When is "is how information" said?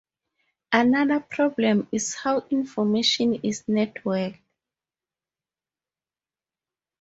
1.91-3.35